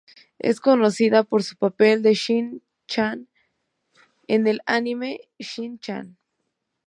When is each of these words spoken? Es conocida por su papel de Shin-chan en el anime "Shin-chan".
Es 0.39 0.59
conocida 0.59 1.21
por 1.21 1.43
su 1.43 1.55
papel 1.57 2.01
de 2.01 2.15
Shin-chan 2.15 3.27
en 4.27 4.47
el 4.47 4.61
anime 4.65 5.29
"Shin-chan". 5.37 6.17